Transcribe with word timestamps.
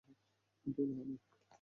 কিন্তু 0.65 0.81
না, 0.89 1.03
না। 1.03 1.15